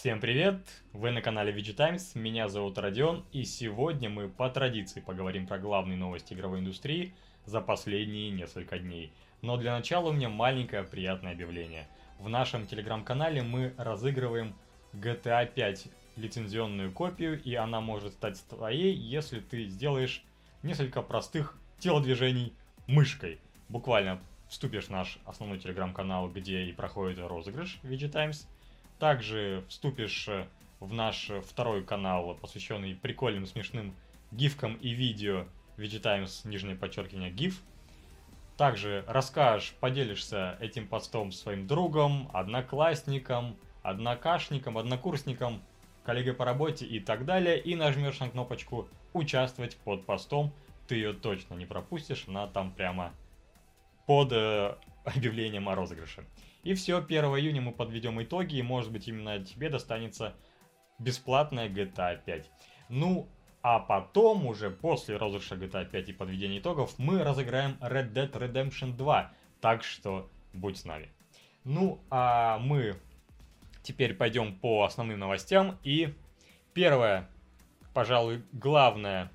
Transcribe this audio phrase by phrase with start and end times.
[0.00, 0.60] Всем привет!
[0.92, 5.58] Вы на канале VG Times, меня зовут Родион, и сегодня мы по традиции поговорим про
[5.58, 7.16] главные новости игровой индустрии
[7.46, 9.12] за последние несколько дней.
[9.42, 11.88] Но для начала у меня маленькое приятное объявление.
[12.20, 14.54] В нашем телеграм-канале мы разыгрываем
[14.92, 20.22] GTA 5 лицензионную копию, и она может стать твоей, если ты сделаешь
[20.62, 22.52] несколько простых телодвижений
[22.86, 23.40] мышкой.
[23.68, 28.46] Буквально вступишь в наш основной телеграм-канал, где и проходит розыгрыш VG Times–
[28.98, 30.46] также вступишь э,
[30.80, 33.94] в наш второй канал, посвященный прикольным, смешным
[34.30, 37.62] гифкам и видео VGTimes, нижнее подчеркивание, гиф.
[38.56, 45.62] Также расскажешь, поделишься этим постом своим другом, одноклассником, однокашником, однокурсником,
[46.04, 50.52] коллегой по работе и так далее, и нажмешь на кнопочку «Участвовать под постом»,
[50.88, 53.12] ты ее точно не пропустишь, она там прямо
[54.06, 54.74] под э,
[55.04, 56.24] объявлением о розыгрыше.
[56.62, 60.34] И все, 1 июня мы подведем итоги, и может быть именно тебе достанется
[60.98, 62.50] бесплатная GTA 5.
[62.88, 63.28] Ну,
[63.62, 68.96] а потом, уже после розыгрыша GTA 5 и подведения итогов, мы разыграем Red Dead Redemption
[68.96, 69.32] 2.
[69.60, 71.10] Так что будь с нами.
[71.64, 72.96] Ну, а мы
[73.82, 75.78] теперь пойдем по основным новостям.
[75.82, 76.14] И
[76.74, 77.28] первая,
[77.94, 79.30] пожалуй, главная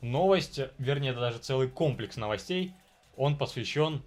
[0.00, 2.74] новость, вернее, даже целый комплекс новостей,
[3.16, 4.02] он посвящен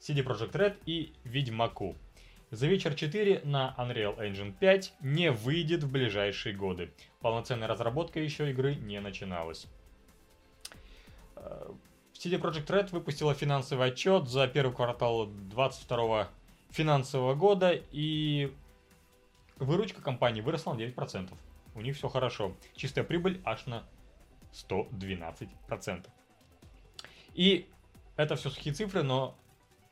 [0.00, 1.96] CD Projekt Red и Ведьмаку.
[2.50, 6.92] The Witcher 4 на Unreal Engine 5 не выйдет в ближайшие годы.
[7.20, 9.66] Полноценная разработка еще игры не начиналась.
[12.14, 16.28] CD Projekt Red выпустила финансовый отчет за первый квартал 2022
[16.70, 18.52] финансового года, и
[19.56, 21.32] выручка компании выросла на 9%.
[21.74, 22.54] У них все хорошо.
[22.74, 23.84] Чистая прибыль аж на
[24.52, 26.06] 112%.
[27.34, 27.68] И
[28.16, 29.36] это все сухие цифры, но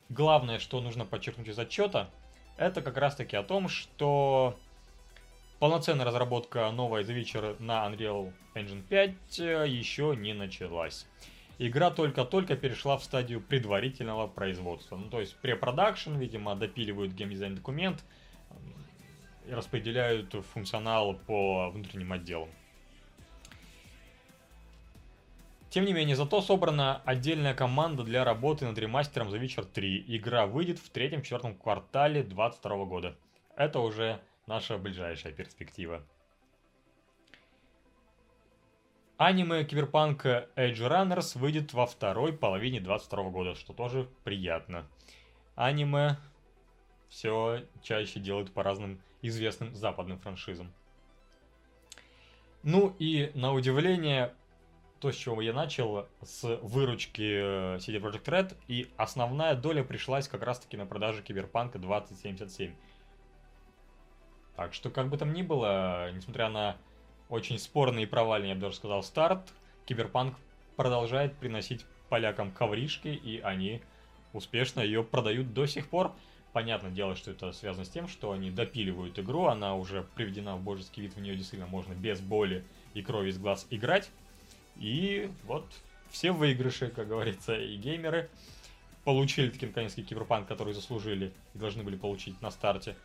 [0.09, 2.09] главное, что нужно подчеркнуть из отчета,
[2.57, 4.57] это как раз таки о том, что
[5.59, 11.05] полноценная разработка новой The Witcher на Unreal Engine 5 э, еще не началась.
[11.57, 14.97] Игра только-только перешла в стадию предварительного производства.
[14.97, 18.03] Ну, то есть pre-production, видимо, допиливают game design document
[19.47, 22.49] и распределяют функционал по внутренним отделам.
[25.75, 30.05] Тем не менее, зато собрана отдельная команда для работы над ремастером The Witcher 3.
[30.07, 33.17] Игра выйдет в третьем-четвертом квартале 2022 года.
[33.57, 36.01] Это уже наша ближайшая перспектива.
[39.17, 44.87] Аниме Киберпанк Edge Runners выйдет во второй половине 2022 года, что тоже приятно.
[45.55, 46.15] Аниме
[47.09, 50.71] все чаще делают по разным известным западным франшизам.
[52.63, 54.33] Ну и на удивление
[54.99, 60.27] то, с чего я начал, с выручки э, CD Projekt Red, и основная доля пришлась
[60.27, 62.73] как раз-таки на продаже Киберпанка 2077.
[64.55, 66.77] Так что, как бы там ни было, несмотря на
[67.29, 69.53] очень спорный и провальный, я бы даже сказал, старт,
[69.85, 70.37] Киберпанк
[70.75, 73.81] продолжает приносить полякам ковришки, и они
[74.33, 76.13] успешно ее продают до сих пор.
[76.53, 80.61] Понятное дело, что это связано с тем, что они допиливают игру, она уже приведена в
[80.61, 82.63] божеский вид, в нее действительно можно без боли
[82.93, 84.09] и крови из глаз играть.
[84.77, 85.65] И вот
[86.09, 88.29] все выигрыши, как говорится, и геймеры
[89.03, 92.95] получили таки наконец-таки киберпанк, который заслужили и должны были получить на старте.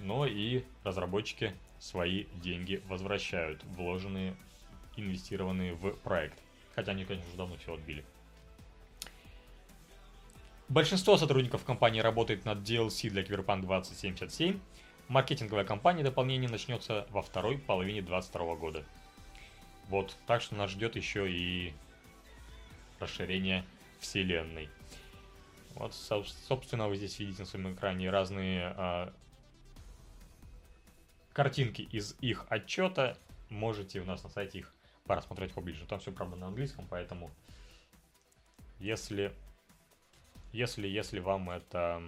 [0.00, 4.34] Но и разработчики свои деньги возвращают, вложенные,
[4.96, 6.38] инвестированные в проект.
[6.74, 8.04] Хотя они, конечно, уже давно все отбили.
[10.68, 14.58] Большинство сотрудников компании работает над DLC для Cyberpunk 2077.
[15.08, 18.84] Маркетинговая кампания дополнения начнется во второй половине 2022 года.
[19.88, 21.74] Вот, так что нас ждет еще и
[22.98, 23.64] расширение
[24.00, 24.68] вселенной.
[25.74, 29.12] Вот, собственно, вы здесь видите на своем экране разные а,
[31.32, 33.18] картинки из их отчета.
[33.50, 34.72] Можете у нас на сайте их
[35.04, 35.84] просмотреть поближе.
[35.86, 37.30] Там все, правда, на английском, поэтому
[38.78, 39.34] если,
[40.52, 42.02] если, если вам это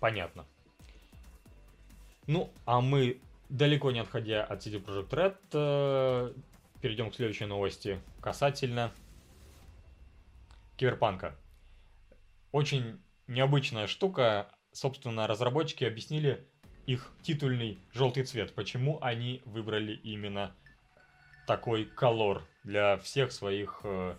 [0.00, 0.46] понятно,
[2.26, 6.32] ну, а мы, далеко не отходя от CD Projekt Red, э,
[6.80, 8.92] перейдем к следующей новости касательно
[10.76, 11.34] Киберпанка.
[12.52, 14.48] Очень необычная штука.
[14.72, 16.46] Собственно, разработчики объяснили
[16.86, 18.54] их титульный желтый цвет.
[18.54, 20.54] Почему они выбрали именно
[21.46, 24.16] такой колор для всех своих э,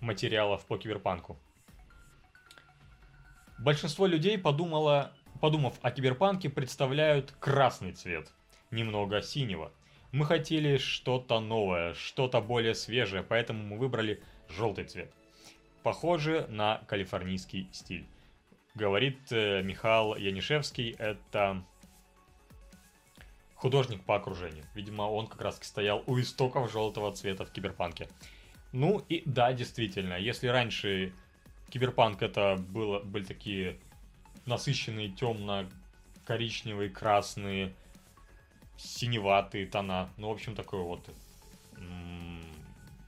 [0.00, 1.38] материалов по киберпанку.
[3.58, 8.32] Большинство людей подумало подумав о киберпанке, представляют красный цвет,
[8.70, 9.72] немного синего.
[10.12, 15.12] Мы хотели что-то новое, что-то более свежее, поэтому мы выбрали желтый цвет.
[15.82, 18.06] похожи на калифорнийский стиль.
[18.74, 21.62] Говорит э, Михаил Янишевский, это
[23.54, 24.64] художник по окружению.
[24.74, 28.08] Видимо, он как раз стоял у истоков желтого цвета в киберпанке.
[28.72, 31.12] Ну и да, действительно, если раньше
[31.70, 33.78] киберпанк это было, были такие
[34.46, 37.74] насыщенные темно-коричневые, красные,
[38.76, 41.08] синеватые тона, ну, в общем, такое вот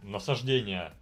[0.02, 0.92] насаждение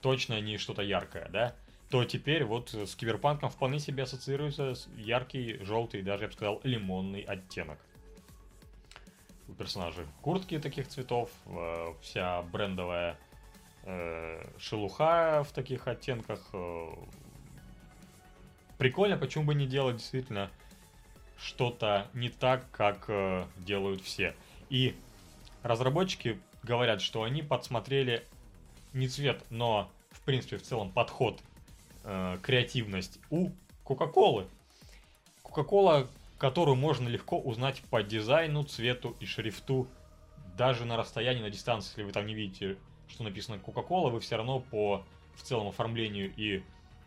[0.00, 1.54] точно не что-то яркое, да,
[1.90, 7.20] то теперь вот с киберпанком вполне себе ассоциируется яркий, желтый, даже, я бы сказал, лимонный
[7.20, 7.78] оттенок.
[9.48, 13.16] У персонажей куртки таких цветов, э, вся брендовая
[13.84, 16.48] э, шелуха в таких оттенках.
[16.52, 16.92] Э,
[18.78, 20.50] прикольно, почему бы не делать действительно
[21.38, 23.10] что-то не так, как
[23.58, 24.34] делают все.
[24.70, 24.96] И
[25.62, 28.24] разработчики говорят, что они подсмотрели
[28.92, 31.40] не цвет, но в принципе в целом подход,
[32.04, 33.50] э, креативность у
[33.84, 34.46] Кока-Колы.
[35.42, 36.08] Кока-Кола,
[36.38, 39.86] которую можно легко узнать по дизайну, цвету и шрифту,
[40.56, 44.36] даже на расстоянии, на дистанции, если вы там не видите, что написано Кока-Кола, вы все
[44.36, 46.62] равно по в целом оформлению и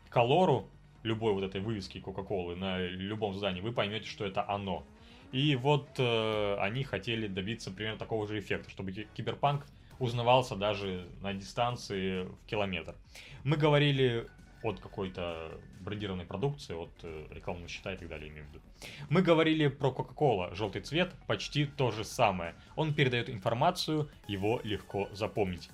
[0.09, 0.67] колору
[1.03, 4.83] любой вот этой вывески Кока-Колы на любом здании, вы поймете, что это оно.
[5.31, 9.65] И вот э, они хотели добиться примерно такого же эффекта, чтобы киберпанк
[9.99, 12.95] узнавался даже на дистанции в километр.
[13.43, 14.27] Мы говорили
[14.63, 18.61] от какой-то брендированной продукции, от э, рекламного счета и так далее, имею в виду.
[19.09, 22.55] Мы говорили про Coca-Cola, желтый цвет, почти то же самое.
[22.75, 25.69] Он передает информацию, его легко запомнить.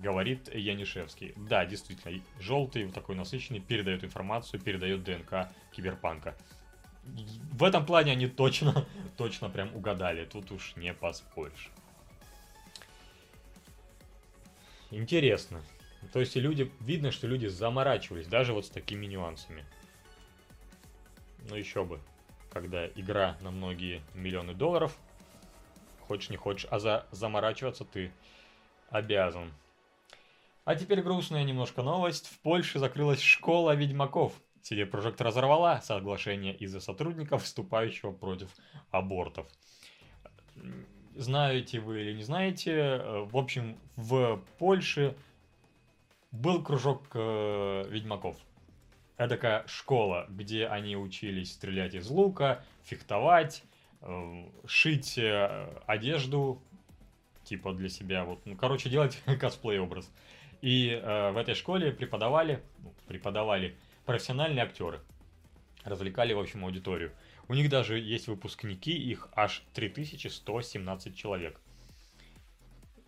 [0.00, 1.32] Говорит Янишевский.
[1.36, 6.36] Да, действительно, желтый, вот такой насыщенный, передает информацию, передает ДНК киберпанка
[7.52, 8.86] в этом плане они точно,
[9.16, 10.24] точно прям угадали.
[10.24, 11.70] Тут уж не поспоришь.
[14.90, 15.62] Интересно.
[16.12, 19.64] То есть люди, видно, что люди заморачивались даже вот с такими нюансами.
[21.48, 22.00] Ну еще бы,
[22.50, 24.96] когда игра на многие миллионы долларов,
[26.06, 28.12] хочешь не хочешь, а за заморачиваться ты
[28.90, 29.52] обязан.
[30.64, 32.26] А теперь грустная немножко новость.
[32.26, 34.32] В Польше закрылась школа ведьмаков.
[34.62, 38.48] CD Projekt разорвала соглашение из-за сотрудников, выступающего против
[38.90, 39.46] абортов.
[41.14, 45.14] Знаете вы или не знаете, э, в общем, в Польше
[46.32, 48.36] был кружок э, ведьмаков.
[49.16, 53.62] Это такая школа, где они учились стрелять из лука, фехтовать,
[54.00, 56.60] э, шить э, одежду,
[57.44, 60.10] типа для себя, вот, ну, короче, делать косплей образ.
[60.64, 63.76] И э, в этой школе преподавали, ну, преподавали
[64.06, 64.98] профессиональные актеры.
[65.84, 67.12] Развлекали, в общем, аудиторию.
[67.48, 71.60] У них даже есть выпускники, их аж 3117 человек.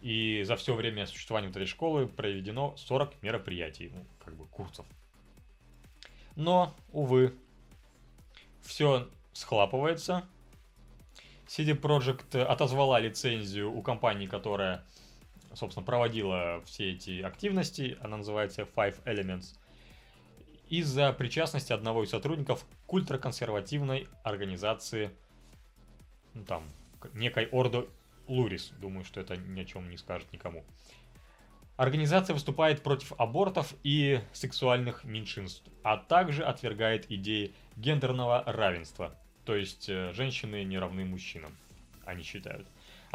[0.02, 4.84] И за все время существования вот этой школы проведено 40 мероприятий, ну, как бы курсов.
[6.34, 7.34] Но, увы,
[8.60, 10.28] все схлапывается.
[11.46, 14.84] CD Projekt отозвала лицензию у компании, которая,
[15.56, 17.98] собственно, проводила все эти активности.
[18.00, 19.56] Она называется Five Elements–
[20.68, 25.10] из-за причастности одного из сотрудников к ультраконсервативной организации,
[26.34, 26.64] ну, там,
[27.14, 27.86] некой Ордо
[28.26, 28.72] Лурис.
[28.80, 30.64] Думаю, что это ни о чем не скажет никому.
[31.76, 39.14] Организация выступает против абортов и сексуальных меньшинств, а также отвергает идеи гендерного равенства.
[39.44, 41.54] То есть э, женщины не равны мужчинам,
[42.06, 42.66] они считают.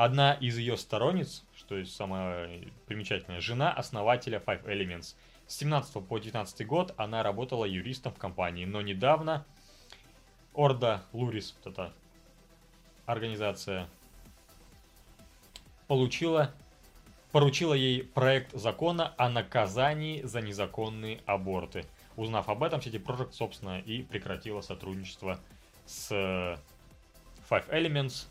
[0.04, 5.16] Одна из ее сторонниц, что есть самая примечательная, жена основателя Five Elements–
[5.46, 9.46] с 17 по 19 год она работала юристом в компании, но недавно
[10.56, 11.94] Орда Лурис, вот эта
[13.06, 13.88] организация,
[15.86, 16.52] получила,
[17.32, 21.86] поручила ей проект закона о наказании за незаконные аборты.
[22.16, 25.38] Узнав об этом, City Project, собственно, и прекратила сотрудничество
[25.86, 28.26] с Five Elements,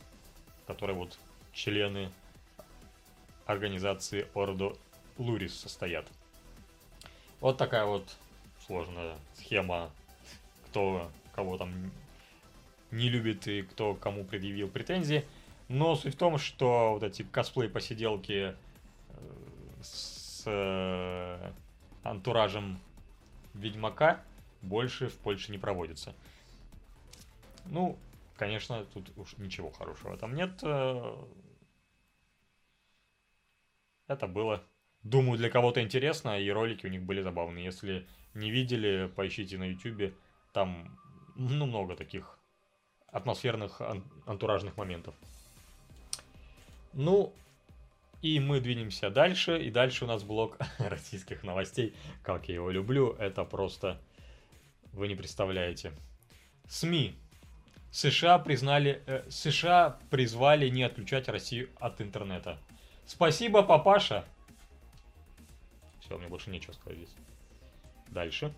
[0.67, 1.17] которые вот
[1.53, 2.11] члены
[3.47, 4.77] организации Ордо
[5.19, 6.07] Лурис состоят.
[7.41, 8.05] Вот такая вот
[8.67, 9.91] сложная схема,
[10.67, 11.91] кто кого там
[12.91, 15.25] не любит и кто кому предъявил претензии.
[15.69, 18.55] Но суть в том, что вот эти косплей-посиделки э,
[19.83, 21.53] с э,
[22.03, 22.81] антуражем
[23.55, 24.21] Ведьмака
[24.63, 26.15] больше в Польше не проводятся.
[27.67, 27.97] Ну,
[28.41, 30.59] конечно, тут уж ничего хорошего там нет.
[30.63, 31.17] Э,
[34.09, 34.65] это было
[35.03, 37.65] Думаю, для кого-то интересно, и ролики у них были забавные.
[37.65, 40.15] Если не видели, поищите на YouTube.
[40.53, 40.99] Там
[41.37, 42.39] ну, много таких
[43.07, 45.15] атмосферных ан- антуражных моментов.
[46.93, 47.33] Ну,
[48.21, 51.95] И мы двинемся дальше, и дальше у нас блок российских новостей.
[52.23, 53.99] Как я его люблю, это просто...
[54.93, 55.93] Вы не представляете.
[56.69, 57.15] СМИ.
[57.91, 59.03] США признали...
[59.07, 62.59] Э, США призвали не отключать Россию от интернета.
[63.07, 64.25] Спасибо, папаша.
[66.01, 67.15] Все, мне больше нечего сказать здесь.
[68.09, 68.55] Дальше.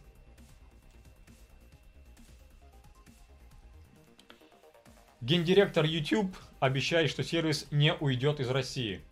[5.21, 9.03] Гендиректор YouTube обещает, что сервис не уйдет из России.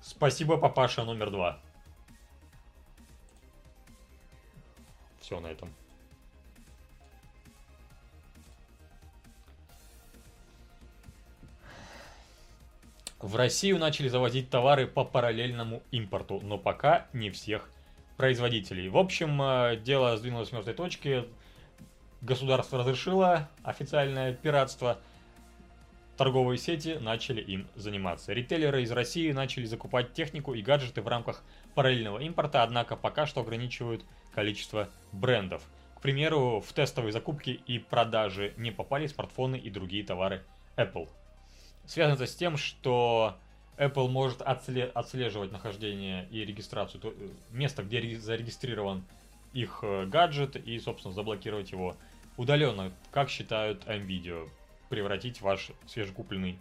[0.00, 1.60] Спасибо, папаша номер два.
[5.20, 5.72] Все на этом.
[13.28, 17.68] В Россию начали завозить товары по параллельному импорту, но пока не всех
[18.16, 18.88] производителей.
[18.88, 21.26] В общем, э, дело сдвинулось с мертвой точки.
[22.22, 24.98] Государство разрешило официальное пиратство–
[26.16, 28.32] торговые сети начали им заниматься.
[28.32, 31.42] Ритейлеры из России начали закупать технику и гаджеты в рамках
[31.74, 35.62] параллельного импорта, однако пока что ограничивают количество брендов.
[35.96, 40.42] К примеру, в тестовые закупки и продажи не попали смартфоны и другие товары
[40.78, 41.10] Apple.
[41.88, 43.38] Связано это с тем, что
[43.78, 49.04] Apple может отслеживать нахождение и регистрацию, то, э, место, где зарегистрирован
[49.54, 51.96] их э, гаджет и, собственно, заблокировать его
[52.36, 54.50] удаленно, как считают MVideo
[54.90, 56.58] превратить ваш свежекупленный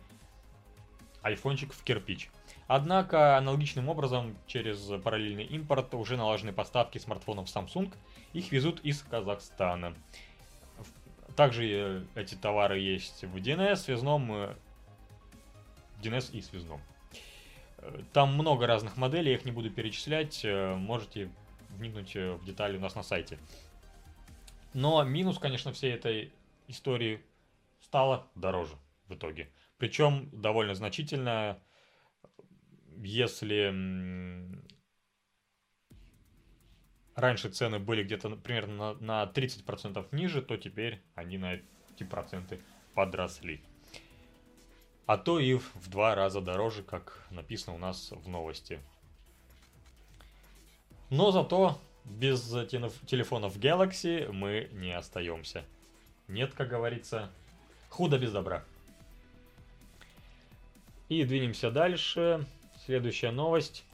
[1.23, 2.29] айфончик в кирпич.
[2.67, 7.93] Однако аналогичным образом через параллельный импорт уже налажены поставки смартфонов Samsung.
[8.31, 9.93] Их везут из Казахстана.
[11.35, 14.55] Также э, эти товары есть в DNS, связном,
[16.01, 16.81] DNS э, и связном.
[17.77, 21.31] Э, там много разных моделей, я их не буду перечислять, можете
[21.69, 23.37] вникнуть в детали у нас на сайте.
[24.73, 26.31] Но минус, конечно, всей этой
[26.67, 27.23] истории
[27.81, 28.75] стало дороже
[29.07, 29.49] в итоге.
[29.77, 31.59] Причем довольно значительно,
[32.97, 33.71] если
[37.15, 42.59] раньше цены были где-то примерно на 30% ниже, то теперь они на эти проценты
[42.93, 43.61] подросли.
[45.07, 48.79] А то и в два раза дороже, как написано у нас в новости.
[51.09, 52.41] Но зато без
[53.07, 55.63] телефонов Galaxy мы не остаемся.
[56.27, 57.31] Нет, как говорится,
[57.89, 58.63] Худо без добра.
[61.07, 62.45] И двинемся дальше.
[62.85, 63.85] Следующая новость.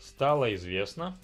[0.00, 1.16] Стало известно,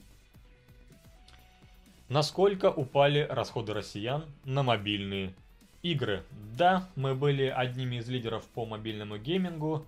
[2.08, 5.34] насколько упали расходы россиян на мобильные
[5.84, 6.24] игры.
[6.56, 9.86] Да, мы были одними из лидеров по мобильному геймингу.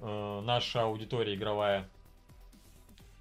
[0.00, 1.86] Э, наша аудитория игровая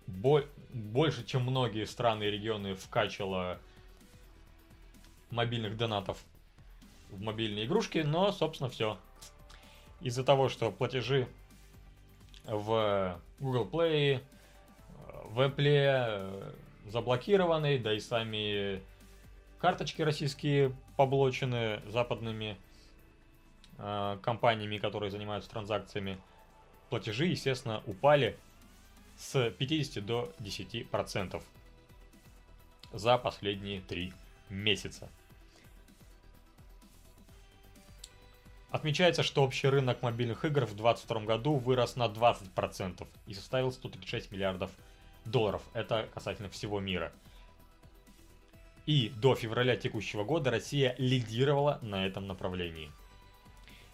[0.08, 3.58] больше, чем многие страны и регионы вкачала
[5.32, 6.24] мобильных донатов
[7.10, 9.00] в мобильные игрушки, но, собственно, все.
[10.02, 11.28] Из-за того, что платежи
[12.44, 14.22] в Google Play,
[15.24, 16.52] в Apple э,
[16.86, 18.84] заблокированы, да и сами
[19.60, 22.58] карточки российские поблочены западными
[23.78, 26.18] э, компаниями, которые занимаются транзакциями.
[26.90, 28.38] Платежи, естественно, упали
[29.18, 31.42] с 50 до 10%
[32.94, 34.14] за последние три
[34.50, 35.10] месяца.
[38.72, 44.32] Отмечается, что общий рынок мобильных игр в 2022 году вырос на 20% и составил 136
[44.32, 44.70] миллиардов
[45.24, 45.62] долларов.
[45.74, 47.14] Это касательно всего мира.
[48.86, 52.92] И до февраля текущего года Россия лидировала на этом направлении.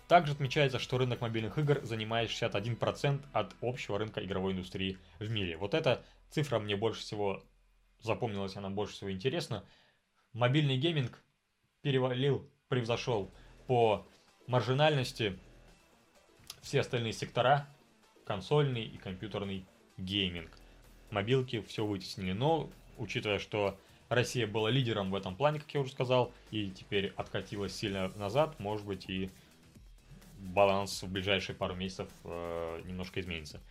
[0.07, 5.55] Также отмечается, что рынок мобильных игр занимает 61% от общего рынка игровой индустрии в мире.
[5.55, 7.41] Вот эта цифра мне больше всего
[8.01, 9.63] запомнилась, она больше всего интересна.
[10.33, 11.23] Мобильный гейминг
[11.81, 13.31] перевалил, превзошел
[13.67, 14.05] по
[14.47, 15.39] маржинальности
[16.61, 17.67] все остальные сектора,
[18.25, 19.65] консольный и компьютерный
[19.97, 20.57] гейминг.
[21.09, 23.79] Мобилки все вытеснили, но учитывая, что
[24.11, 28.59] Россия была лидером в этом плане, как я уже сказал, и теперь откатилась сильно назад,
[28.59, 29.29] может быть и
[30.37, 33.61] баланс в ближайшие пару месяцев э, немножко изменится.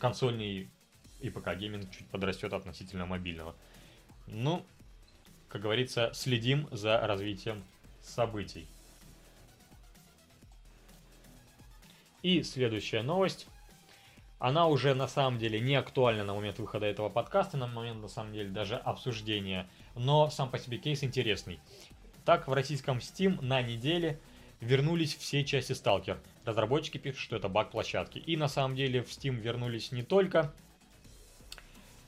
[0.00, 0.68] Консольный
[1.20, 3.54] и ПК гейминг чуть подрастет относительно мобильного.
[4.26, 4.66] Ну,
[5.48, 7.62] как говорится, следим за развитием
[8.02, 8.66] событий.
[12.22, 13.46] И следующая новость.
[14.38, 18.08] Она уже на самом деле не актуальна на момент выхода этого подкаста, на момент на
[18.08, 21.58] самом деле даже обсуждения, но сам по себе кейс интересный.
[22.24, 24.20] Так, в российском Steam на неделе
[24.60, 26.18] вернулись все части Stalker.
[26.44, 28.18] Разработчики пишут, что это баг площадки.
[28.18, 30.52] И на самом деле в Steam вернулись не только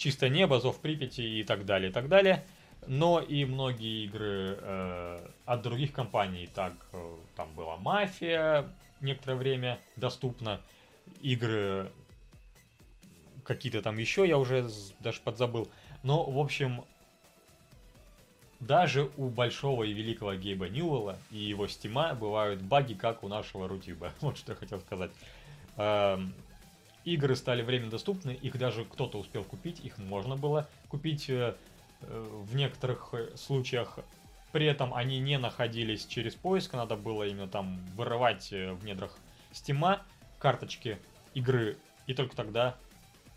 [0.00, 2.42] Чисто небо, Зов Припяти и так далее, и так далее,
[2.86, 6.48] но и многие игры э, от других компаний.
[6.54, 8.66] Так, э, там была Мафия,
[9.02, 10.60] некоторое время доступно.
[11.20, 11.92] игры
[13.50, 15.68] какие-то там еще, я уже даже подзабыл.
[16.04, 16.84] Но, в общем,
[18.60, 23.66] даже у большого и великого Гейба Ньюэлла и его стима бывают баги, как у нашего
[23.66, 24.12] Рутиба.
[24.20, 25.10] Вот что я хотел сказать.
[25.76, 26.32] Эм,
[27.04, 31.56] игры стали временно доступны, их даже кто-то успел купить, их можно было купить э,
[32.02, 33.98] э, в некоторых случаях.
[34.52, 39.18] При этом они не находились через поиск, надо было именно там вырывать э, в недрах
[39.50, 40.02] стима
[40.38, 40.98] карточки
[41.34, 42.76] игры, и только тогда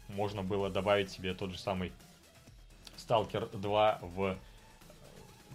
[0.07, 1.91] можно было добавить себе тот же самый
[2.97, 4.37] Stalker 2 в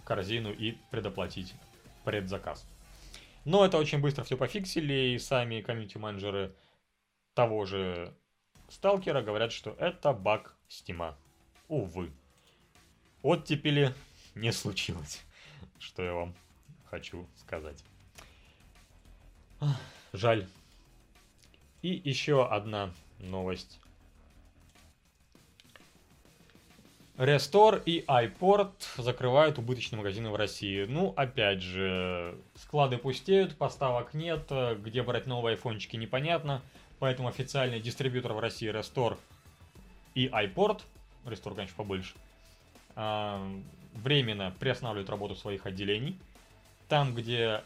[0.03, 1.53] корзину и предоплатить
[2.03, 2.65] предзаказ.
[3.45, 6.53] Но это очень быстро все пофиксили, и сами комьюнити-менеджеры
[7.33, 8.13] того же
[8.69, 11.17] сталкера говорят, что это баг стима.
[11.67, 12.11] Увы.
[13.21, 13.93] Оттепели
[14.35, 15.21] не случилось,
[15.79, 16.33] что я вам
[16.89, 17.83] хочу сказать.
[20.13, 20.47] Жаль.
[21.81, 23.79] И еще одна новость
[27.19, 30.85] Restore и iPort закрывают убыточные магазины в России.
[30.85, 34.49] Ну, опять же, склады пустеют, поставок нет,
[34.81, 36.61] где брать новые айфончики непонятно,
[36.97, 39.17] поэтому официальный дистрибьютор в России Restore
[40.15, 40.83] и iPort,
[41.25, 42.13] Restore, конечно, побольше,
[42.95, 43.45] а,
[43.95, 46.17] временно приостанавливают работу своих отделений.
[46.87, 47.65] Там, где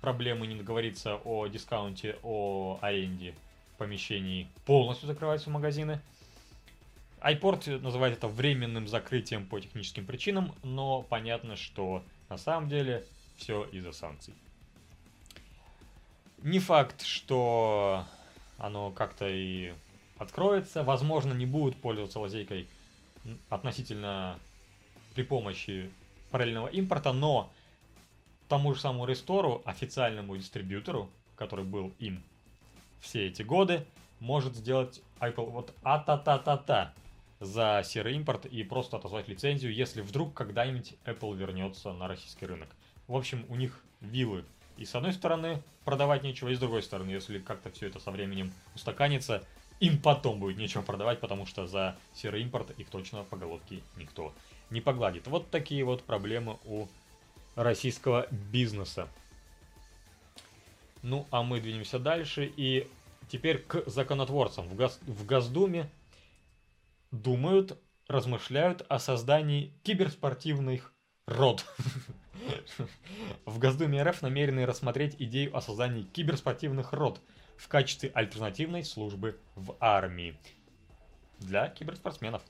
[0.00, 3.34] проблемы не договориться о дискаунте, о аренде
[3.76, 6.00] помещений, полностью закрываются магазины–
[7.20, 13.64] iPort называет это временным закрытием по техническим причинам, но понятно, что на самом деле все
[13.64, 14.34] из-за санкций.
[16.42, 18.06] Не факт, что
[18.58, 19.74] оно как-то и
[20.18, 20.82] откроется.
[20.82, 22.68] Возможно, не будут пользоваться лазейкой
[23.48, 24.38] относительно
[25.14, 25.90] при помощи
[26.30, 27.50] параллельного импорта, но
[28.48, 32.22] тому же самому Рестору, официальному дистрибьютору, который был им
[33.00, 33.86] все эти годы,
[34.18, 36.92] может сделать Apple вот а-та-та-та-та
[37.40, 42.68] за серый импорт и просто отозвать лицензию, если вдруг когда-нибудь Apple вернется на российский рынок.
[43.08, 44.44] В общем, у них вилы.
[44.76, 48.10] И с одной стороны продавать нечего, и с другой стороны, если как-то все это со
[48.10, 49.42] временем устаканится,
[49.80, 54.34] им потом будет нечего продавать, потому что за серый импорт их точно по головке никто
[54.68, 55.26] не погладит.
[55.26, 56.86] Вот такие вот проблемы у
[57.56, 59.08] российского бизнеса.
[61.02, 62.86] Ну, а мы двинемся дальше, и
[63.30, 64.68] теперь к законотворцам.
[64.68, 65.88] В, Гос в Госдуме
[67.10, 70.92] думают, размышляют о создании киберспортивных
[71.26, 71.64] род.
[73.44, 77.20] В Госдуме РФ намерены рассмотреть идею о создании киберспортивных род
[77.56, 80.36] в качестве альтернативной службы в армии
[81.38, 82.42] для киберспортсменов.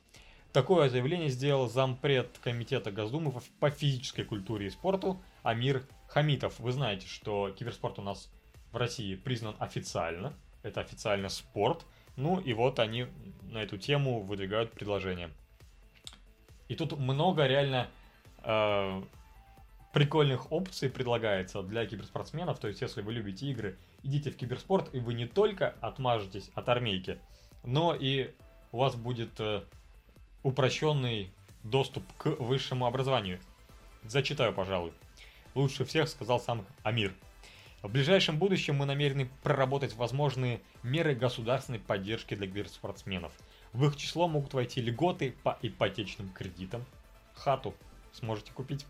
[0.53, 6.59] Такое заявление сделал зампред комитета Госдумы по физической культуре и спорту Амир Хамитов.
[6.59, 8.33] Вы знаете, что киберспорт у нас
[8.73, 10.35] в России признан официально.
[10.63, 11.85] Это официально спорт–
[12.21, 13.07] ну и вот они
[13.51, 15.31] на эту тему выдвигают предложение.
[16.69, 17.89] И тут много реально
[18.45, 19.03] э,
[19.93, 22.59] прикольных опций предлагается для киберспортсменов.
[22.61, 26.69] То есть, если вы любите игры, идите в киберспорт, и вы не только отмажетесь от
[26.69, 27.19] армейки,
[27.65, 28.33] но и
[28.71, 29.63] у вас будет э,
[30.43, 31.33] упрощенный
[31.65, 33.41] доступ к высшему образованию.
[34.05, 34.93] Зачитаю, пожалуй.
[35.55, 37.13] Лучше всех сказал сам Амир.
[37.83, 43.33] В ближайшем будущем мы намерены проработать возможные меры государственной поддержки для киберспортсменов.
[43.73, 46.85] В их число могут войти льготы по ипотечным кредитам.
[47.33, 47.75] Хату
[48.13, 48.85] сможете купить.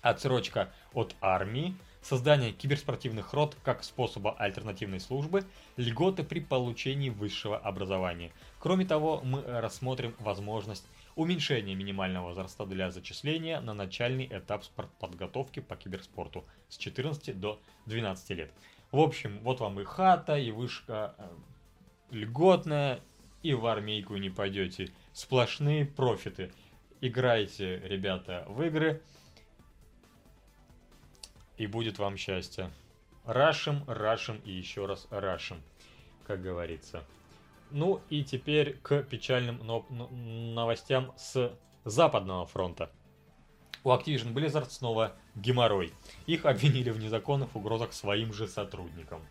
[0.00, 5.44] Отсрочка от армии, создание киберспортивных рот как способа альтернативной службы,
[5.76, 8.30] льготы при получении высшего образования.
[8.60, 14.64] Кроме того, мы рассмотрим возможность уменьшение минимального возраста для зачисления на начальный этап
[14.98, 18.52] подготовки по киберспорту с 14 до 12 лет.
[18.90, 21.28] В общем, вот вам и хата, и вышка э,
[22.10, 23.00] льготная,
[23.42, 24.90] и в армейку не пойдете.
[25.12, 26.52] Сплошные профиты.
[27.00, 29.02] Играйте, ребята, в игры,
[31.56, 32.70] и будет вам счастье.
[33.24, 35.62] Рашим, рашим и еще раз рашим,
[36.26, 37.04] как говорится.
[37.70, 39.60] Ну и теперь к печальным
[40.54, 41.52] новостям с
[41.84, 42.90] Западного фронта.
[43.84, 45.92] У Activision Blizzard снова геморрой.
[46.26, 49.22] Их обвинили в незаконных угрозах своим же сотрудникам.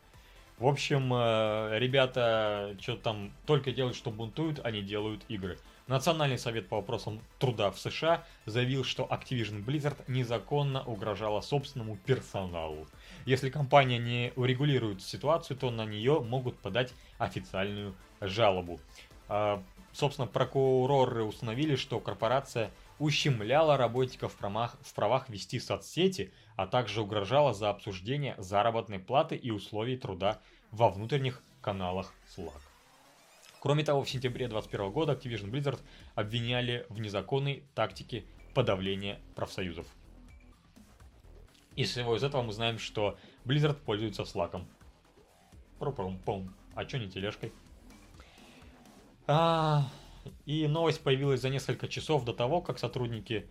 [0.58, 5.58] В общем, э, ребята что-то там только делают, что бунтуют, они делают игры.
[5.88, 12.88] Национальный совет по вопросам труда в США заявил, что Activision Blizzard незаконно угрожала собственному персоналу.
[13.26, 18.80] Если компания не урегулирует ситуацию, то на нее могут подать официальную жалобу.
[19.28, 22.70] А, собственно, прокуроры установили, что корпорация
[23.02, 29.98] ущемляла работников в правах, вести соцсети, а также угрожала за обсуждение заработной платы и условий
[29.98, 32.62] труда во внутренних каналах Slack.
[33.60, 35.80] Кроме того, в сентябре 2021 года Activision Blizzard
[36.14, 39.88] обвиняли в незаконной тактике подавления профсоюзов.
[41.76, 44.64] Из всего из этого мы знаем, что Blizzard пользуется Slack.
[45.80, 46.54] Пром-пом.
[46.76, 47.52] А чё не тележкой?
[49.26, 49.90] А,
[50.46, 53.48] и новость появилась за несколько часов до того, как сотрудники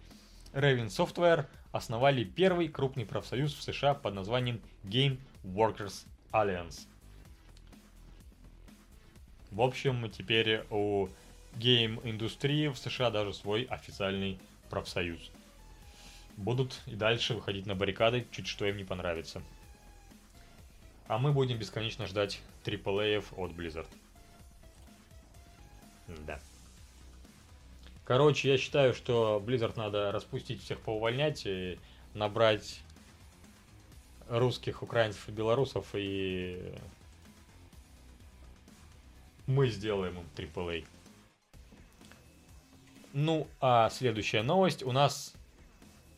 [0.52, 6.86] Raven Software основали первый крупный профсоюз в США под названием Game Workers Alliance.
[9.50, 11.08] В общем, теперь у
[11.56, 15.30] гейм-индустрии в США даже свой официальный профсоюз.
[16.36, 19.42] Будут и дальше выходить на баррикады, чуть что им не понравится.
[21.08, 23.88] А мы будем бесконечно ждать AAA от Blizzard.
[26.26, 26.40] Да.
[28.10, 31.78] Короче, я считаю, что Blizzard надо распустить всех поувольнять и
[32.12, 32.80] набрать
[34.28, 36.74] русских, украинцев и белорусов, и
[39.46, 40.84] мы сделаем им AAA.
[43.12, 44.82] Ну, а следующая новость.
[44.82, 45.32] У нас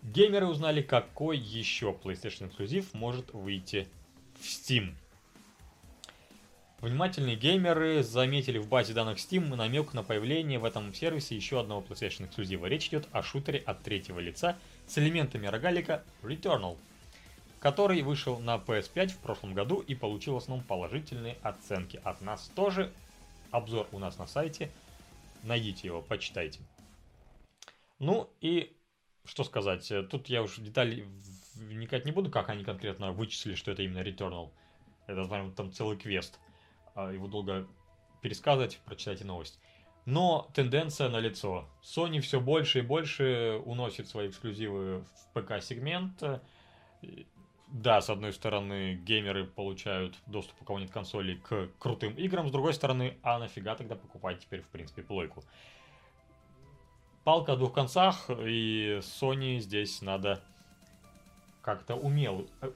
[0.02, 3.86] геймеры узнали, какой еще PlayStation эксклюзив может выйти
[4.40, 4.94] в Steam.
[6.82, 11.80] Внимательные геймеры заметили в базе данных Steam намек на появление в этом сервисе еще одного
[11.80, 12.66] PlayStation эксклюзива.
[12.66, 16.76] Речь идет о шутере от третьего лица с элементами рогалика Returnal,
[17.60, 22.00] который вышел на PS5 в прошлом году и получил в основном положительные оценки.
[22.02, 22.92] От нас тоже
[23.52, 24.68] обзор у нас на сайте.
[25.44, 26.58] Найдите его, почитайте.
[28.00, 28.76] Ну и
[29.24, 31.06] что сказать, тут я уж детали
[31.54, 34.50] вникать не буду, как они конкретно вычислили, что это именно Returnal.
[35.06, 36.40] Это там целый квест.
[36.94, 37.66] А, его долго
[38.20, 39.58] пересказывать, прочитайте новость.
[40.04, 41.68] Но тенденция на лицо.
[41.82, 46.40] Sony все больше и больше уносит свои эксклюзивы в ПК-сегмент.
[47.68, 52.52] Да, с одной стороны, геймеры получают доступ, у кого нет консоли, к крутым играм, с
[52.52, 55.42] другой стороны, а нафига тогда покупать теперь, в принципе, плойку?
[57.24, 60.42] Палка о двух концах, и Sony здесь надо
[61.62, 62.72] как-то умел, э,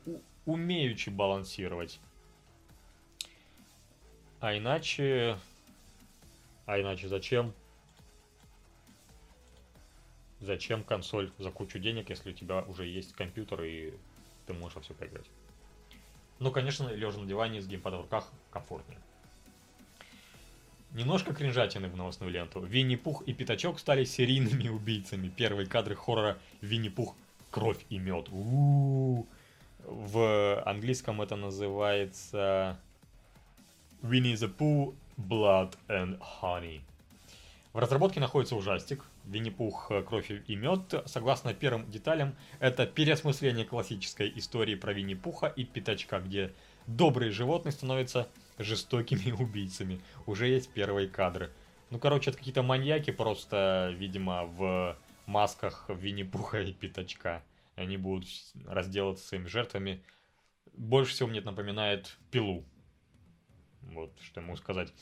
[0.47, 2.01] умеючи балансировать.
[4.41, 5.39] А иначе...
[6.67, 7.55] А иначе зачем?
[10.41, 13.95] Зачем консоль за кучу денег, если у тебя уже есть компьютер и
[14.47, 15.27] ты можешь во все поиграть?
[16.39, 19.01] Ну, конечно, лежа на диване с геймпадом в руках комфортнее.
[20.93, 22.61] Немножко кринжатины в новостную ленту.
[22.61, 25.29] Винни-Пух и Пятачок стали серийными убийцами.
[25.29, 27.15] Первые кадры хоррора Винни-Пух
[27.51, 28.29] «Кровь и мед».
[29.89, 32.79] В английском это называется
[34.03, 36.81] Winnie the Pooh, Blood and Honey.
[37.73, 41.03] В разработке находится ужастик, Винни-Пух, Кровь и мед.
[41.05, 46.55] Согласно первым деталям, это переосмысление классической истории про Винни-Пуха и Пятачка, где
[46.87, 48.29] добрые животные становятся
[48.59, 50.01] жестокими убийцами.
[50.27, 51.51] Уже есть первые кадры.
[51.91, 57.43] Ну, короче, это какие-то маньяки просто, видимо, в масках Винни-Пуха и Пятачка.
[57.75, 58.27] Они будут
[58.67, 60.03] разделаться своими жертвами.
[60.73, 62.65] Больше всего мне это напоминает пилу
[63.93, 64.93] вот что я могу сказать.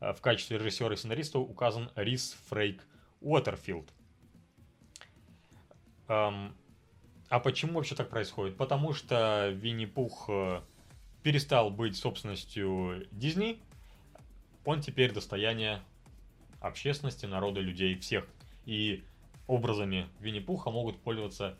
[0.00, 2.84] А, в качестве режиссера и сценариста указан Рис Фрейк
[3.20, 3.92] Уотерфилд.
[7.30, 8.56] А почему вообще так происходит?
[8.56, 10.62] Потому что Винни-Пух э,
[11.22, 13.60] перестал быть собственностью Дисней,
[14.64, 15.82] он теперь достояние
[16.60, 18.26] общественности, народа, людей, всех.
[18.64, 19.04] И
[19.46, 21.58] образами Винни-Пуха могут пользоваться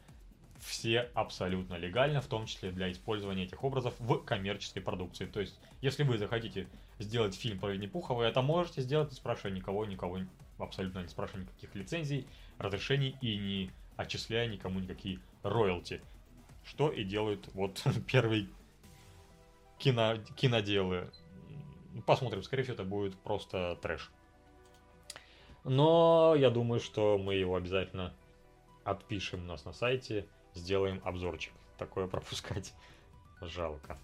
[0.61, 5.27] все абсолютно легально, в том числе для использования этих образов в коммерческой продукции.
[5.27, 6.68] То есть, если вы захотите
[6.99, 10.18] сделать фильм про Винни-Пуха, вы это можете сделать, не спрашивая никого, никого,
[10.59, 12.27] абсолютно не спрашивая никаких лицензий,
[12.59, 16.03] разрешений и не отчисляя никому никакие роялти.
[16.64, 18.49] Что и делают вот первые
[19.79, 21.11] кино, киноделы.
[22.05, 24.11] Посмотрим, скорее всего, это будет просто трэш.
[25.64, 28.14] Но я думаю, что мы его обязательно
[28.85, 30.27] отпишем у нас на сайте
[30.59, 31.53] сделаем обзорчик.
[31.79, 32.75] Такое пропускать
[33.40, 33.99] жалко.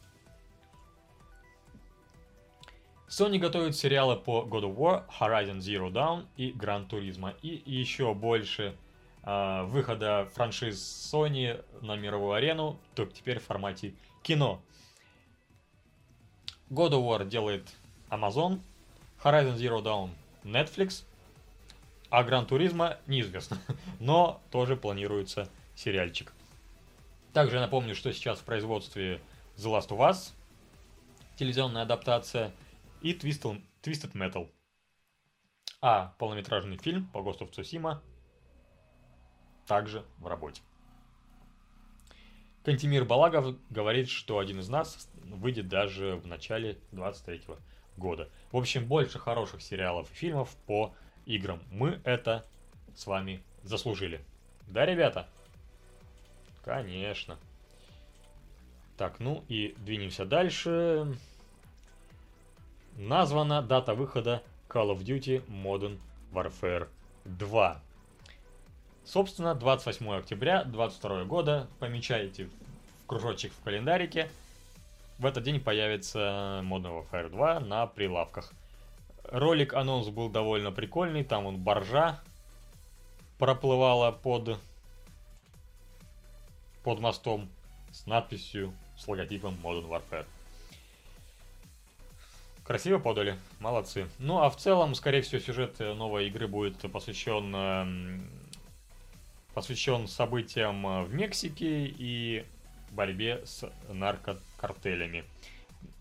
[3.08, 7.34] Sony готовит сериалы по God of War, Horizon Zero Dawn и Gran Turismo.
[7.42, 8.76] И еще больше
[9.22, 14.60] э, выхода франшиз Sony на мировую арену, только теперь в формате кино.
[16.70, 17.68] God of War делает
[18.08, 18.60] Amazon,
[19.22, 20.10] Horizon Zero Dawn
[20.42, 21.04] Netflix,
[22.10, 23.58] а Gran Turismo неизвестно,
[24.00, 26.32] но тоже планируется сериальчик.
[27.34, 29.20] Также напомню, что сейчас в производстве
[29.56, 30.32] The Last of Us,
[31.36, 32.52] телевизионная адаптация,
[33.02, 34.48] и Twisted, Twisted Metal.
[35.80, 38.00] А полнометражный фильм по Ghost of
[39.66, 40.62] также в работе.
[42.64, 47.58] Кантимир Балагов говорит, что один из нас выйдет даже в начале 23-го.
[47.96, 48.30] года.
[48.52, 50.94] В общем, больше хороших сериалов и фильмов по
[51.26, 51.60] играм.
[51.72, 52.46] Мы это
[52.94, 54.24] с вами заслужили.
[54.68, 55.28] Да, ребята?
[56.64, 57.38] Конечно.
[58.96, 61.06] Так, ну и двинемся дальше.
[62.96, 65.98] Названа дата выхода Call of Duty Modern
[66.32, 66.88] Warfare
[67.24, 67.80] 2.
[69.04, 74.30] Собственно, 28 октября 2022 года, помечайте в кружочек в календарике,
[75.18, 78.52] в этот день появится Modern Warfare 2 на прилавках.
[79.24, 82.20] Ролик анонс был довольно прикольный, там он боржа
[83.38, 84.58] проплывала под,
[86.84, 87.48] под мостом
[87.90, 90.26] с надписью, с логотипом Modern Warfare.
[92.62, 94.08] Красиво подали, молодцы.
[94.18, 98.30] Ну а в целом, скорее всего, сюжет новой игры будет посвящен эм,
[99.54, 102.44] посвящен событиям э, в Мексике и
[102.90, 105.24] борьбе с наркокартелями.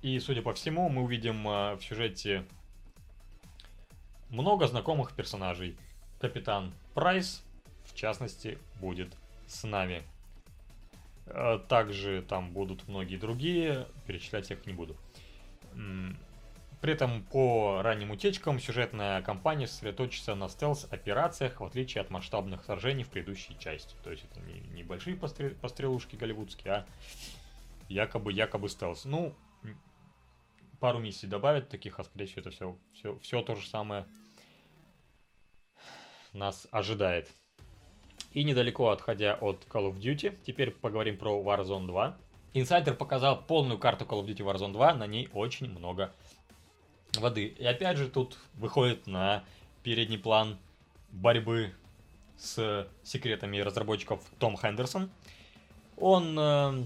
[0.01, 2.45] И, судя по всему, мы увидим э, в сюжете
[4.29, 5.77] много знакомых персонажей.
[6.19, 7.43] Капитан Прайс,
[7.85, 9.13] в частности, будет
[9.47, 10.03] с нами.
[11.25, 14.97] Э, также там будут многие другие, перечислять их не буду.
[16.81, 23.05] При этом по ранним утечкам сюжетная кампания сосредоточится на стелс-операциях, в отличие от масштабных сражений
[23.05, 23.95] в предыдущей части.
[24.03, 26.86] То есть это не небольшие пострел, пострелушки голливудские, а
[27.88, 29.05] якобы, якобы стелс.
[29.05, 29.33] Ну,
[30.81, 34.05] пару миссий добавят таких, а скорее всего это все, все, все то же самое
[36.33, 37.31] нас ожидает.
[38.33, 42.17] И недалеко отходя от Call of Duty, теперь поговорим про Warzone 2.
[42.55, 46.11] Инсайдер показал полную карту Call of Duty Warzone 2, на ней очень много
[47.15, 47.45] воды.
[47.45, 49.43] И опять же тут выходит на
[49.83, 50.57] передний план
[51.11, 51.73] борьбы
[52.37, 55.11] с секретами разработчиков Том Хендерсон.
[55.97, 56.83] Он, э,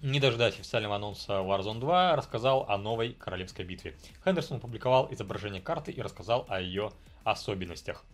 [0.00, 3.96] не дожидаясь официального анонса Warzone 2, рассказал о новой королевской битве.
[4.24, 6.90] Хендерсон опубликовал изображение карты и рассказал о ее
[7.24, 8.06] особенностях.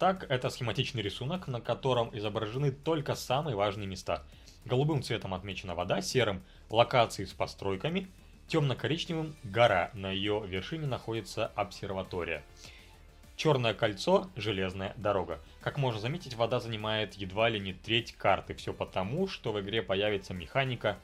[0.00, 4.24] Так, это схематичный рисунок, на котором изображены только самые важные места.
[4.64, 8.08] Голубым цветом отмечена вода, серым– локации с постройками–
[8.50, 12.42] Темно-коричневым гора, на ее вершине находится обсерватория.
[13.36, 15.38] Черное кольцо– железная дорога.
[15.60, 18.54] Как можно заметить, вода занимает едва ли не треть карты.
[18.54, 20.98] Все потому, что в игре появится механика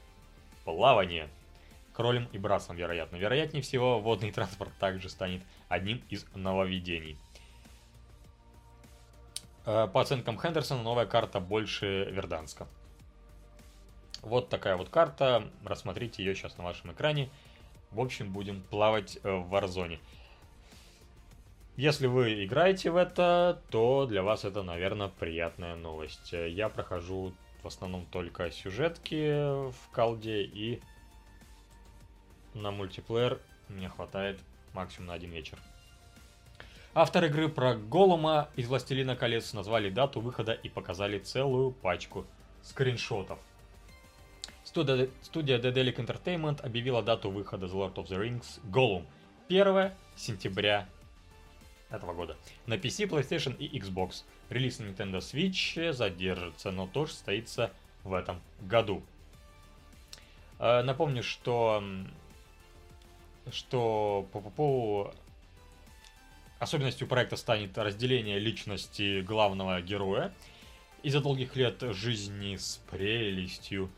[0.65, 1.29] плавания.
[1.93, 3.15] Кролем и брасом, вероятно.
[3.15, 7.17] Вероятнее всего, водный транспорт также станет одним из нововведений.
[9.67, 12.67] Э, по оценкам Хендерсона, новая карта больше Верданска.
[14.21, 17.29] Вот такая вот карта, рассмотрите ее сейчас на вашем экране.
[17.91, 19.99] В общем, будем плавать э, в Warzone.
[21.75, 26.31] Если вы играете в это, то для вас это, наверное, приятная новость.
[26.31, 30.81] Я прохожу в основном только сюжетки в колде и
[32.53, 34.39] на мультиплеер мне хватает
[34.73, 35.59] максимум на один вечер.
[36.99, 42.25] Автор игры про Голума из Властелина колец назвали дату выхода и показали целую пачку
[42.63, 43.37] скриншотов.
[44.63, 49.05] Студия, студия Dedelic Entertainment объявила дату выхода The Lord of the Rings Gollum
[49.47, 50.89] 1 сентября
[51.91, 52.35] этого года.
[52.65, 54.23] На PC, PlayStation и Xbox.
[54.49, 57.71] Релиз на Nintendo Switch задержится, но тоже состоится
[58.03, 59.03] в этом году.
[60.57, 61.83] Э, напомню, что
[63.51, 65.13] что по, по,
[66.59, 70.33] особенностью проекта станет разделение личности главного героя.
[71.03, 73.89] Из-за долгих лет жизни с прелестью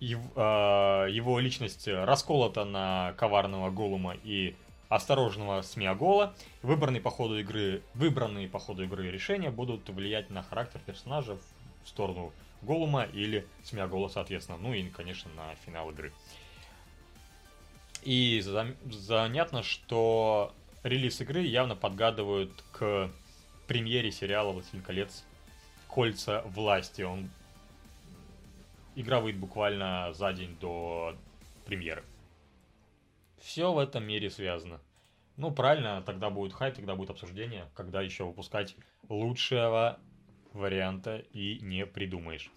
[0.00, 4.54] его личность расколота на коварного Голума и
[4.88, 6.34] осторожного Смиагола.
[6.60, 11.38] Выбранные по ходу игры, выбранные по ходу игры решения будут влиять на характер персонажа
[11.84, 14.58] в сторону Голума или Смиагола, соответственно.
[14.58, 16.12] Ну и, конечно, на финал игры.
[18.02, 23.10] И занятно, что релиз игры явно подгадывают к
[23.66, 25.24] премьере сериала «Властелин колец.
[25.88, 27.02] Кольца власти».
[27.02, 27.30] Он
[28.94, 31.16] игра выйдет буквально за день до
[31.64, 32.04] премьеры.
[33.40, 34.80] Все в этом мире связано.
[35.36, 38.76] Ну, правильно, тогда будет хайп, тогда будет обсуждение, когда еще выпускать
[39.08, 39.98] лучшего
[40.52, 42.50] варианта и не придумаешь.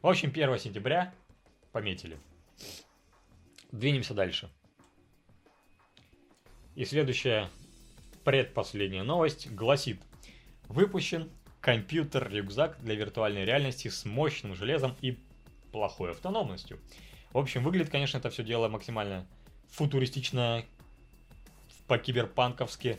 [0.00, 1.14] В общем, 1 сентября
[1.70, 2.18] пометили.
[3.70, 4.50] Двинемся дальше.
[6.74, 7.50] И следующая
[8.24, 10.00] предпоследняя новость гласит.
[10.68, 11.30] Выпущен
[11.60, 15.18] компьютер-рюкзак для виртуальной реальности с мощным железом и
[15.70, 16.78] плохой автономностью.
[17.32, 19.26] В общем, выглядит, конечно, это все дело максимально
[19.70, 20.64] футуристично,
[21.86, 22.98] по-киберпанковски,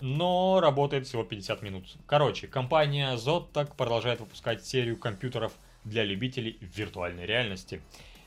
[0.00, 1.96] но работает всего 50 минут.
[2.06, 5.52] Короче, компания Zotac продолжает выпускать серию компьютеров
[5.84, 7.80] для любителей виртуальной реальности.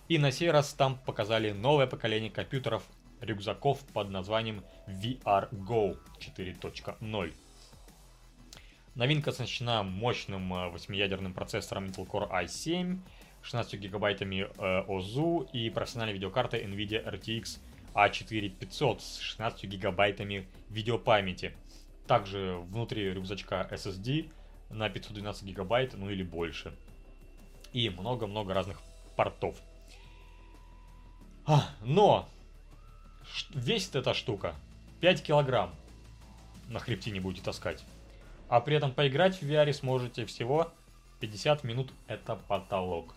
[0.07, 2.83] И на сей раз там показали новое поколение компьютеров
[3.21, 7.33] рюкзаков под названием VR Go 4.0.
[8.95, 12.99] Новинка оснащена мощным 8-ядерным процессором Intel Core i7,
[13.43, 17.59] 16 гигабайтами э, ОЗУ и профессиональной видеокартой NVIDIA RTX
[17.93, 21.55] A4500 с 16 гигабайтами видеопамяти.
[22.07, 24.31] Также внутри рюкзачка SSD
[24.69, 26.73] на 512 гигабайт, ну или больше.
[27.73, 28.81] И много-много разных
[29.15, 29.57] портов.
[31.45, 32.27] А, но
[33.49, 34.55] весит эта штука
[35.01, 35.73] 5 килограмм.
[36.69, 37.83] На хребте не будете таскать.
[38.49, 40.71] А при этом поиграть в VR сможете всего
[41.19, 43.13] 50 минут это потолок.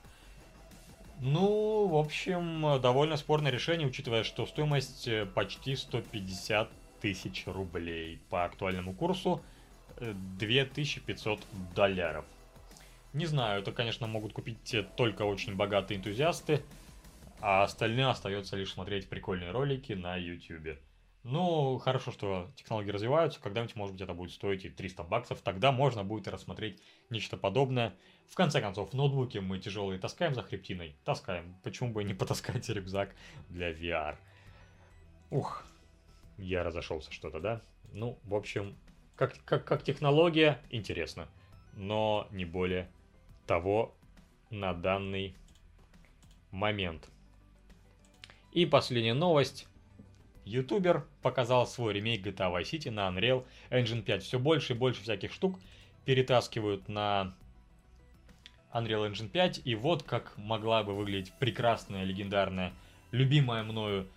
[1.20, 6.70] Ну, в общем, довольно спорное решение, учитывая, что стоимость э, почти 150
[7.02, 8.20] тысяч рублей.
[8.30, 9.42] По актуальному курсу
[10.00, 11.42] 2500 э,
[11.74, 12.24] долларов.
[13.12, 16.62] Не знаю, это, конечно, могут купить только очень богатые энтузиасты,
[17.40, 20.78] а остальные остается лишь смотреть прикольные ролики на YouTube.
[21.22, 25.70] Ну, хорошо, что технологии развиваются, когда-нибудь, может быть, это будет стоить и 300 баксов, тогда
[25.70, 27.94] можно будет рассмотреть нечто подобное.
[28.28, 33.14] В конце концов, ноутбуки мы тяжелые таскаем за хребтиной, таскаем, почему бы не потаскать рюкзак
[33.50, 34.16] для VR.
[35.30, 35.64] Ух,
[36.38, 37.60] я разошелся что-то, да?
[37.92, 38.76] Ну, в общем,
[39.14, 41.28] как, как, как технология, интересно,
[41.74, 42.90] но не более
[43.46, 43.94] того
[44.48, 45.36] на данный
[46.50, 47.10] момент.
[48.52, 49.66] И последняя новость.
[50.44, 54.22] Ютубер показал свой ремейк GTA Vice City на Unreal Engine 5.
[54.24, 55.60] Все больше и больше всяких штук
[56.04, 57.34] перетаскивают на
[58.72, 59.60] Unreal Engine 5.
[59.64, 62.72] И вот как могла бы выглядеть прекрасная, легендарная,
[63.12, 64.08] любимая мною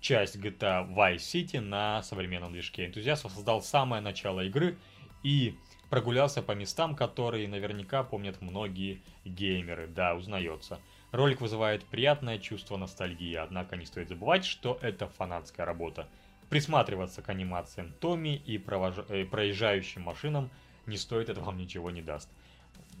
[0.00, 2.86] часть GTA Vice City на современном движке.
[2.86, 4.78] Энтузиаст создал самое начало игры
[5.22, 5.56] и
[5.90, 9.86] прогулялся по местам, которые наверняка помнят многие геймеры.
[9.86, 10.80] Да, узнается.
[11.14, 16.08] Ролик вызывает приятное чувство ностальгии, однако не стоит забывать, что это фанатская работа.
[16.50, 18.96] Присматриваться к анимациям Томми и провож...
[19.08, 20.50] э, проезжающим машинам
[20.86, 22.28] не стоит, это вам ничего не даст.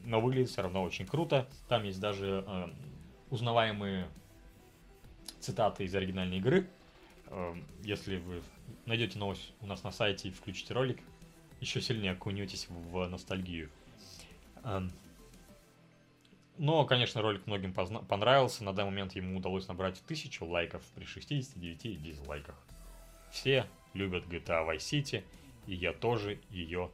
[0.04, 1.48] Но выглядит все равно очень круто.
[1.68, 2.68] Там есть даже э,
[3.30, 4.06] узнаваемые
[5.40, 6.68] цитаты из оригинальной игры.
[7.26, 8.44] Э, если вы
[8.86, 11.00] найдете новость у нас на сайте и включите ролик,
[11.60, 13.70] еще сильнее окунетесь в ностальгию.
[14.62, 14.92] Эм,
[16.56, 18.64] но, конечно, ролик многим понравился.
[18.64, 22.54] На данный момент ему удалось набрать тысячу лайков при 69 дизлайках.
[23.30, 25.24] Все любят GTA Vice City,
[25.66, 26.90] и я тоже ее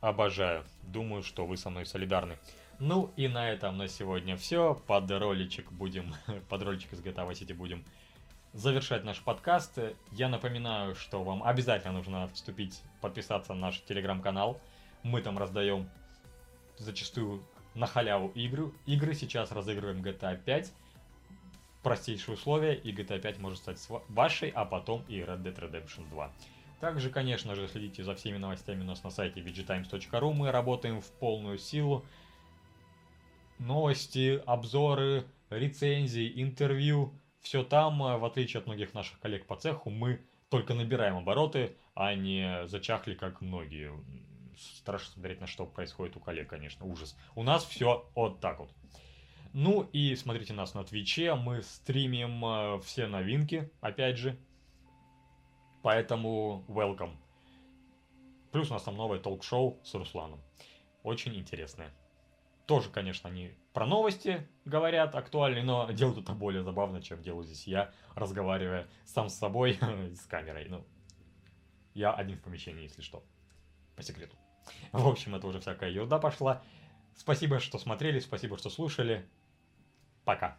[0.00, 0.64] обожаю.
[0.82, 2.36] Думаю, что вы со мной солидарны.
[2.78, 4.74] Ну и на этом на сегодня все.
[4.86, 6.14] Под роличек будем,
[6.48, 7.84] под роличек из GTA Vice City будем
[8.52, 9.78] завершать наш подкаст.
[10.10, 14.60] Я напоминаю, что вам обязательно нужно вступить, подписаться на наш телеграм-канал.
[15.02, 15.88] Мы там раздаем
[16.76, 17.42] зачастую
[17.74, 18.70] на халяву игры.
[18.86, 20.72] Игры сейчас разыгрываем GTA 5.
[21.82, 26.32] Простейшие условия, и GTA 5 может стать вашей, а потом и Red Dead Redemption 2.
[26.80, 30.32] Также, конечно же, следите за всеми новостями у нас на сайте vgtimes.ru.
[30.32, 32.04] Мы работаем в полную силу.
[33.58, 37.12] Новости, обзоры, рецензии, интервью.
[37.40, 42.14] Все там, в отличие от многих наших коллег по цеху, мы только набираем обороты, а
[42.14, 43.92] не зачахли, как многие
[44.76, 47.16] страшно смотреть, на что происходит у коллег, конечно, ужас.
[47.34, 48.72] У нас все вот так вот.
[49.52, 54.38] Ну и смотрите нас на Твиче, мы стримим э, все новинки, опять же.
[55.82, 57.16] Поэтому welcome.
[58.50, 60.40] Плюс у нас там новое толк-шоу с Русланом.
[61.02, 61.92] Очень интересное.
[62.66, 67.66] Тоже, конечно, они про новости говорят актуальные, но делают это более забавно, чем делаю здесь
[67.66, 69.78] я, разговаривая сам с собой
[70.14, 70.66] с камерой.
[70.68, 70.86] Ну,
[71.94, 73.24] я один в помещении, если что.
[73.96, 74.36] По секрету.
[74.92, 76.62] В общем, это уже всякая ерунда пошла.
[77.16, 79.26] Спасибо, что смотрели, спасибо, что слушали.
[80.24, 80.56] Пока.